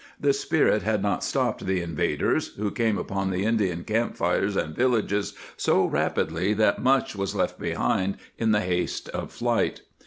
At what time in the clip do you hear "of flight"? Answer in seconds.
9.09-9.81